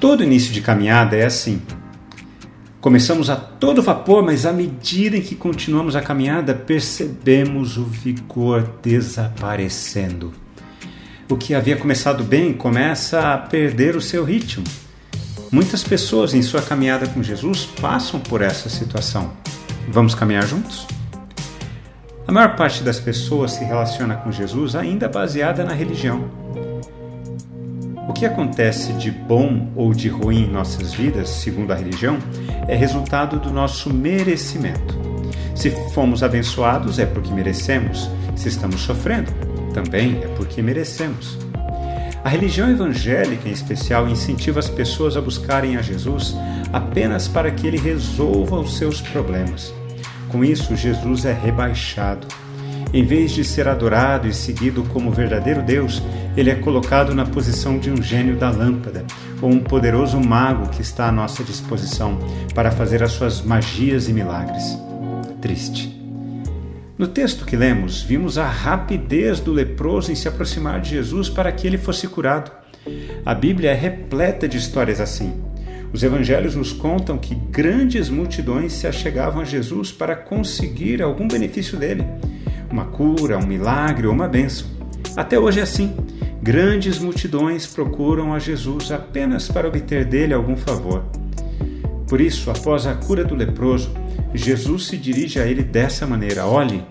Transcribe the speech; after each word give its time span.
Todo 0.00 0.22
início 0.22 0.52
de 0.52 0.60
caminhada 0.60 1.16
é 1.16 1.24
assim. 1.24 1.60
Começamos 2.80 3.28
a 3.28 3.34
todo 3.34 3.82
vapor, 3.82 4.22
mas 4.22 4.46
à 4.46 4.52
medida 4.52 5.16
em 5.16 5.20
que 5.20 5.34
continuamos 5.34 5.96
a 5.96 6.00
caminhada, 6.00 6.54
percebemos 6.54 7.76
o 7.76 7.84
vigor 7.84 8.76
desaparecendo. 8.80 10.32
O 11.28 11.36
que 11.36 11.52
havia 11.52 11.76
começado 11.76 12.22
bem 12.22 12.52
começa 12.52 13.34
a 13.34 13.38
perder 13.38 13.96
o 13.96 14.00
seu 14.00 14.24
ritmo. 14.24 14.64
Muitas 15.50 15.82
pessoas 15.82 16.32
em 16.32 16.42
sua 16.42 16.62
caminhada 16.62 17.08
com 17.08 17.20
Jesus 17.20 17.66
passam 17.66 18.20
por 18.20 18.40
essa 18.40 18.68
situação. 18.68 19.32
Vamos 19.88 20.14
caminhar 20.14 20.46
juntos? 20.46 20.86
A 22.24 22.30
maior 22.30 22.54
parte 22.54 22.84
das 22.84 23.00
pessoas 23.00 23.52
se 23.52 23.64
relaciona 23.64 24.14
com 24.14 24.30
Jesus 24.30 24.76
ainda 24.76 25.08
baseada 25.08 25.64
na 25.64 25.72
religião. 25.72 26.67
Que 28.18 28.26
acontece 28.26 28.92
de 28.94 29.12
bom 29.12 29.70
ou 29.76 29.94
de 29.94 30.08
ruim 30.08 30.42
em 30.42 30.50
nossas 30.50 30.92
vidas, 30.92 31.28
segundo 31.28 31.72
a 31.72 31.76
religião, 31.76 32.18
é 32.66 32.74
resultado 32.74 33.38
do 33.38 33.48
nosso 33.48 33.94
merecimento. 33.94 34.98
Se 35.54 35.70
fomos 35.94 36.24
abençoados, 36.24 36.98
é 36.98 37.06
porque 37.06 37.32
merecemos. 37.32 38.10
Se 38.34 38.48
estamos 38.48 38.80
sofrendo, 38.80 39.30
também 39.72 40.18
é 40.20 40.26
porque 40.36 40.60
merecemos. 40.60 41.38
A 42.24 42.28
religião 42.28 42.68
evangélica, 42.68 43.48
em 43.48 43.52
especial, 43.52 44.08
incentiva 44.08 44.58
as 44.58 44.68
pessoas 44.68 45.16
a 45.16 45.20
buscarem 45.20 45.76
a 45.76 45.82
Jesus 45.82 46.34
apenas 46.72 47.28
para 47.28 47.52
que 47.52 47.68
ele 47.68 47.78
resolva 47.78 48.58
os 48.58 48.78
seus 48.78 49.00
problemas. 49.00 49.72
Com 50.28 50.44
isso, 50.44 50.74
Jesus 50.74 51.24
é 51.24 51.32
rebaixado. 51.32 52.26
Em 52.92 53.04
vez 53.04 53.32
de 53.32 53.44
ser 53.44 53.68
adorado 53.68 54.26
e 54.26 54.32
seguido 54.32 54.82
como 54.84 55.10
verdadeiro 55.10 55.62
Deus, 55.62 56.02
ele 56.36 56.50
é 56.50 56.54
colocado 56.54 57.14
na 57.14 57.26
posição 57.26 57.78
de 57.78 57.90
um 57.90 58.02
gênio 58.02 58.36
da 58.36 58.50
lâmpada, 58.50 59.04
ou 59.42 59.50
um 59.50 59.60
poderoso 59.60 60.18
mago 60.18 60.70
que 60.70 60.80
está 60.80 61.08
à 61.08 61.12
nossa 61.12 61.44
disposição 61.44 62.18
para 62.54 62.70
fazer 62.70 63.02
as 63.02 63.12
suas 63.12 63.42
magias 63.42 64.08
e 64.08 64.12
milagres. 64.12 64.78
Triste. 65.40 65.98
No 66.96 67.06
texto 67.06 67.44
que 67.44 67.56
lemos, 67.56 68.02
vimos 68.02 68.38
a 68.38 68.46
rapidez 68.48 69.38
do 69.38 69.52
leproso 69.52 70.10
em 70.10 70.14
se 70.14 70.26
aproximar 70.26 70.80
de 70.80 70.90
Jesus 70.90 71.28
para 71.28 71.52
que 71.52 71.66
ele 71.66 71.78
fosse 71.78 72.08
curado. 72.08 72.50
A 73.24 73.34
Bíblia 73.34 73.70
é 73.70 73.74
repleta 73.74 74.48
de 74.48 74.56
histórias 74.56 75.00
assim. 75.00 75.32
Os 75.92 76.02
evangelhos 76.02 76.54
nos 76.54 76.72
contam 76.72 77.16
que 77.16 77.34
grandes 77.34 78.08
multidões 78.08 78.72
se 78.72 78.86
achegavam 78.86 79.42
a 79.42 79.44
Jesus 79.44 79.92
para 79.92 80.16
conseguir 80.16 81.00
algum 81.00 81.28
benefício 81.28 81.78
dele, 81.78 82.04
uma 82.70 82.86
cura, 82.86 83.38
um 83.38 83.46
milagre 83.46 84.06
ou 84.06 84.12
uma 84.12 84.28
bênção. 84.28 84.66
Até 85.16 85.38
hoje 85.38 85.60
é 85.60 85.62
assim. 85.62 85.96
Grandes 86.42 86.98
multidões 86.98 87.66
procuram 87.66 88.32
a 88.32 88.38
Jesus 88.38 88.92
apenas 88.92 89.48
para 89.48 89.66
obter 89.66 90.04
dele 90.04 90.32
algum 90.32 90.56
favor. 90.56 91.04
Por 92.06 92.20
isso, 92.20 92.50
após 92.50 92.86
a 92.86 92.94
cura 92.94 93.24
do 93.24 93.34
leproso, 93.34 93.92
Jesus 94.32 94.86
se 94.86 94.96
dirige 94.96 95.38
a 95.40 95.46
ele 95.46 95.62
dessa 95.62 96.06
maneira: 96.06 96.46
Olhe, 96.46 96.84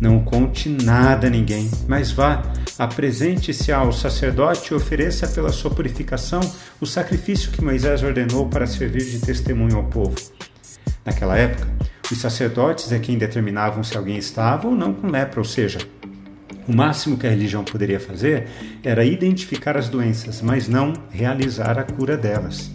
não 0.00 0.20
conte 0.24 0.68
nada 0.68 1.26
a 1.26 1.30
ninguém, 1.30 1.70
mas 1.88 2.10
vá, 2.10 2.42
apresente-se 2.78 3.72
ao 3.72 3.92
sacerdote 3.92 4.72
e 4.72 4.74
ofereça 4.74 5.26
pela 5.28 5.52
sua 5.52 5.70
purificação 5.70 6.40
o 6.80 6.86
sacrifício 6.86 7.50
que 7.50 7.62
Moisés 7.62 8.02
ordenou 8.02 8.48
para 8.48 8.66
servir 8.66 9.04
de 9.04 9.18
testemunho 9.20 9.76
ao 9.76 9.84
povo. 9.84 10.14
Naquela 11.04 11.36
época, 11.36 11.68
os 12.14 12.20
sacerdotes 12.20 12.92
é 12.92 12.98
quem 12.98 13.16
determinavam 13.16 13.84
se 13.84 13.96
alguém 13.96 14.16
estava 14.16 14.68
ou 14.68 14.74
não 14.74 14.92
com 14.92 15.08
lepra, 15.08 15.40
ou 15.40 15.44
seja, 15.44 15.78
o 16.66 16.74
máximo 16.74 17.16
que 17.16 17.26
a 17.26 17.30
religião 17.30 17.64
poderia 17.64 17.98
fazer 17.98 18.46
era 18.82 19.04
identificar 19.04 19.76
as 19.76 19.88
doenças, 19.88 20.40
mas 20.40 20.68
não 20.68 20.92
realizar 21.10 21.78
a 21.78 21.84
cura 21.84 22.16
delas. 22.16 22.70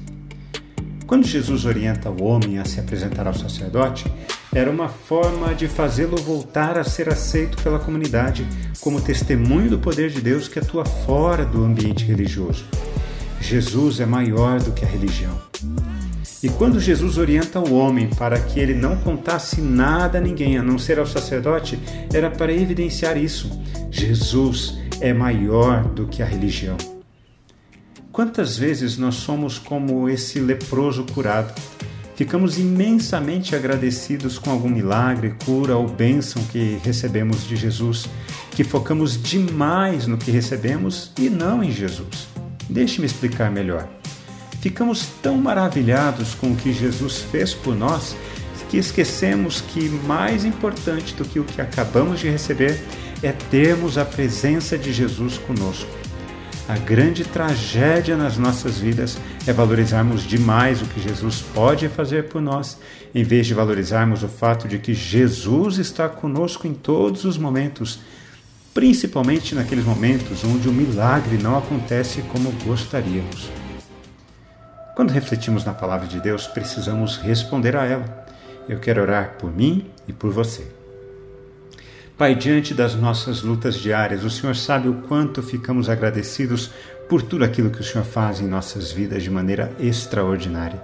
Quando 1.08 1.28
Jesus 1.28 1.66
orienta 1.66 2.10
o 2.10 2.24
homem 2.24 2.58
a 2.58 2.66
se 2.66 2.80
apresentar 2.80 3.28
ao 3.28 3.34
sacerdote, 3.34 4.12
era 4.54 4.72
uma 4.72 4.90
forma 4.90 5.54
de 5.54 5.68
fazê-lo 5.68 6.18
voltar 6.18 6.78
a 6.78 6.84
ser 6.84 7.10
aceito 7.10 7.62
pela 7.62 7.78
comunidade 7.78 8.48
como 8.82 9.02
testemunho 9.02 9.70
do 9.70 9.80
poder 9.80 10.10
de 10.10 10.22
Deus 10.22 10.48
que 10.48 10.60
atua 10.60 10.84
fora 10.84 11.46
do 11.46 11.64
ambiente 11.64 12.04
religioso. 12.06 12.66
Jesus 13.40 14.00
é 14.00 14.06
maior 14.06 14.60
do 14.60 14.72
que 14.72 14.84
a 14.84 14.88
religião. 14.88 15.40
E 16.46 16.50
quando 16.50 16.80
Jesus 16.80 17.18
orienta 17.18 17.60
o 17.60 17.74
homem 17.74 18.08
para 18.08 18.40
que 18.40 18.60
ele 18.60 18.76
não 18.76 18.98
contasse 18.98 19.60
nada 19.60 20.20
a 20.20 20.22
ninguém, 20.22 20.60
a 20.60 20.62
não 20.62 20.78
ser 20.78 21.00
ao 21.00 21.08
sacerdote, 21.08 21.80
era 22.14 22.30
para 22.30 22.54
evidenciar 22.54 23.18
isso. 23.18 23.50
Jesus 23.90 24.78
é 25.02 25.12
maior 25.12 25.86
do 25.86 26.06
que 26.06 26.22
a 26.22 26.26
religião. 26.26 26.78
Quantas 28.12 28.60
vezes 28.60 28.96
nós 28.96 29.16
somos 29.16 29.58
como 29.58 30.08
esse 30.08 30.40
leproso 30.40 31.04
curado? 31.16 31.52
Ficamos 32.16 32.60
imensamente 32.60 33.56
agradecidos 33.56 34.38
com 34.38 34.52
algum 34.52 34.70
milagre, 34.70 35.34
cura 35.44 35.76
ou 35.76 35.88
bênção 35.88 36.44
que 36.44 36.78
recebemos 36.84 37.48
de 37.48 37.56
Jesus, 37.56 38.08
que 38.52 38.64
focamos 38.64 39.20
demais 39.20 40.06
no 40.06 40.16
que 40.16 40.30
recebemos 40.30 41.12
e 41.18 41.28
não 41.28 41.64
em 41.64 41.72
Jesus. 41.72 42.28
Deixe-me 42.70 43.08
explicar 43.08 43.50
melhor. 43.50 43.90
Ficamos 44.66 45.06
tão 45.22 45.38
maravilhados 45.38 46.34
com 46.34 46.48
o 46.48 46.56
que 46.56 46.74
Jesus 46.74 47.20
fez 47.20 47.54
por 47.54 47.76
nós 47.76 48.16
que 48.68 48.78
esquecemos 48.78 49.62
que 49.62 49.88
mais 49.88 50.44
importante 50.44 51.14
do 51.14 51.24
que 51.24 51.40
o 51.40 51.44
que 51.44 51.62
acabamos 51.62 52.20
de 52.20 52.32
receber 52.32 52.84
é 53.22 53.32
termos 53.32 53.96
a 53.96 54.04
presença 54.04 54.76
de 54.76 54.92
Jesus 54.92 55.38
conosco. 55.38 55.92
A 56.68 56.76
grande 56.78 57.24
tragédia 57.24 58.18
nas 58.18 58.40
nossas 58.40 58.80
vidas 58.80 59.20
é 59.46 59.54
valorizarmos 59.54 60.24
demais 60.24 60.82
o 60.82 60.86
que 60.86 61.00
Jesus 61.00 61.44
pode 61.54 61.88
fazer 61.88 62.24
por 62.24 62.42
nós, 62.42 62.80
em 63.14 63.24
vez 63.24 63.46
de 63.46 63.54
valorizarmos 63.54 64.24
o 64.24 64.28
fato 64.28 64.68
de 64.68 64.80
que 64.80 64.96
Jesus 64.96 65.78
está 65.78 66.10
conosco 66.10 66.66
em 66.66 66.74
todos 66.74 67.24
os 67.24 67.38
momentos, 67.38 68.00
principalmente 68.74 69.54
naqueles 69.54 69.86
momentos 69.86 70.44
onde 70.44 70.68
o 70.68 70.74
milagre 70.74 71.38
não 71.38 71.56
acontece 71.56 72.24
como 72.24 72.52
gostaríamos. 72.66 73.64
Quando 74.96 75.12
refletimos 75.12 75.66
na 75.66 75.74
palavra 75.74 76.08
de 76.08 76.22
Deus, 76.22 76.48
precisamos 76.48 77.18
responder 77.18 77.76
a 77.76 77.84
ela. 77.84 78.26
Eu 78.68 78.80
quero 78.80 79.02
orar 79.02 79.36
por 79.38 79.54
mim 79.54 79.92
e 80.08 80.14
por 80.14 80.32
você. 80.32 80.66
Pai, 82.18 82.34
diante 82.34 82.74
das 82.74 82.96
nossas 82.96 83.42
lutas 83.42 83.76
diárias, 83.76 84.24
o 84.24 84.30
Senhor 84.30 84.56
sabe 84.56 84.88
o 84.88 85.02
quanto 85.02 85.44
ficamos 85.44 85.90
agradecidos 85.90 86.72
por 87.10 87.22
tudo 87.22 87.44
aquilo 87.44 87.70
que 87.70 87.82
o 87.82 87.84
Senhor 87.84 88.06
faz 88.06 88.40
em 88.40 88.48
nossas 88.48 88.90
vidas 88.90 89.22
de 89.22 89.30
maneira 89.30 89.70
extraordinária. 89.82 90.82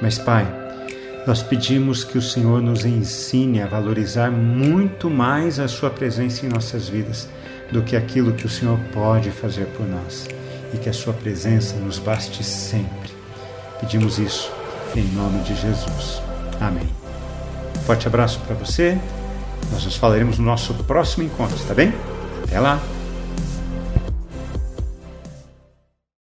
Mas, 0.00 0.16
Pai, 0.16 0.46
nós 1.26 1.42
pedimos 1.42 2.04
que 2.04 2.16
o 2.16 2.22
Senhor 2.22 2.62
nos 2.62 2.84
ensine 2.84 3.60
a 3.60 3.66
valorizar 3.66 4.30
muito 4.30 5.10
mais 5.10 5.58
a 5.58 5.66
Sua 5.66 5.90
presença 5.90 6.46
em 6.46 6.48
nossas 6.48 6.88
vidas 6.88 7.28
do 7.72 7.82
que 7.82 7.96
aquilo 7.96 8.32
que 8.32 8.46
o 8.46 8.50
Senhor 8.50 8.78
pode 8.92 9.32
fazer 9.32 9.66
por 9.76 9.84
nós 9.88 10.28
e 10.72 10.76
que 10.76 10.88
a 10.88 10.92
Sua 10.92 11.12
presença 11.12 11.74
nos 11.76 11.98
baste 11.98 12.44
sempre. 12.44 13.23
Pedimos 13.84 14.18
isso 14.18 14.50
em 14.96 15.04
nome 15.12 15.42
de 15.42 15.54
Jesus. 15.54 16.22
Amém. 16.58 16.88
Forte 17.84 18.06
abraço 18.06 18.40
para 18.40 18.54
você 18.54 18.98
nós 19.70 19.84
nos 19.84 19.96
falaremos 19.96 20.38
no 20.38 20.44
nosso 20.44 20.72
próximo 20.84 21.24
encontro, 21.24 21.56
está 21.56 21.74
bem? 21.74 21.92
Até 22.44 22.58
lá! 22.58 22.80